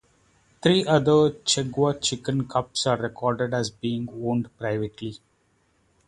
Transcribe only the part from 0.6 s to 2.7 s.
Three other Chenghua chicken